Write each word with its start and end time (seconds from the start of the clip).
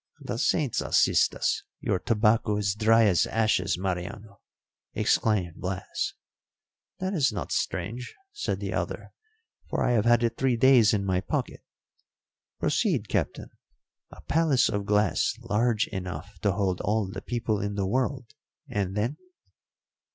"The 0.21 0.39
Saints 0.39 0.81
assist 0.81 1.35
us! 1.35 1.61
Your 1.79 1.99
tobacco 1.99 2.57
is 2.57 2.73
dry 2.73 3.03
as 3.03 3.27
ashes, 3.27 3.77
Mariano," 3.77 4.39
exclaimed 4.95 5.57
Blas. 5.57 6.15
"That 6.97 7.13
is 7.13 7.31
not 7.31 7.51
strange," 7.51 8.15
said 8.33 8.59
the 8.59 8.73
other, 8.73 9.13
"for 9.69 9.83
I 9.85 9.91
have 9.91 10.05
had 10.05 10.23
it 10.23 10.37
three 10.39 10.57
days 10.57 10.91
in 10.95 11.05
my 11.05 11.21
pocket. 11.21 11.61
Proceed, 12.59 13.09
Captain. 13.09 13.51
A 14.09 14.21
palace 14.21 14.69
of 14.69 14.87
glass 14.87 15.35
large 15.39 15.85
enough 15.89 16.39
to 16.39 16.51
hold 16.53 16.81
all 16.81 17.07
the 17.07 17.21
people 17.21 17.61
in 17.61 17.75
the 17.75 17.85
world. 17.85 18.25
And 18.67 18.95
then?" 18.97 19.17